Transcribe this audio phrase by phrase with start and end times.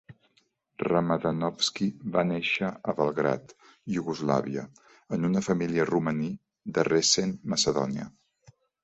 [0.85, 3.53] Ramadanovski va néixer a Belgrad,
[3.97, 4.63] Iugoslàvia,
[5.19, 6.31] en una família romaní
[6.79, 8.09] de Resen, Macedònia.